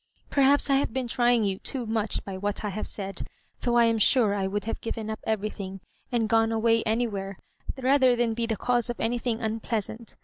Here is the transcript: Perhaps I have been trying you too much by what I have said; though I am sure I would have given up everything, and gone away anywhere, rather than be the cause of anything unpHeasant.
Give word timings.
Perhaps 0.31 0.67
I 0.71 0.77
have 0.77 0.91
been 0.93 1.07
trying 1.07 1.43
you 1.43 1.59
too 1.59 1.85
much 1.85 2.25
by 2.25 2.35
what 2.35 2.65
I 2.65 2.69
have 2.69 2.87
said; 2.87 3.27
though 3.59 3.77
I 3.77 3.85
am 3.85 3.99
sure 3.99 4.33
I 4.33 4.47
would 4.47 4.63
have 4.65 4.81
given 4.81 5.11
up 5.11 5.19
everything, 5.25 5.79
and 6.11 6.27
gone 6.27 6.51
away 6.51 6.81
anywhere, 6.87 7.37
rather 7.79 8.15
than 8.15 8.33
be 8.33 8.47
the 8.47 8.57
cause 8.57 8.89
of 8.89 8.99
anything 8.99 9.41
unpHeasant. 9.43 10.15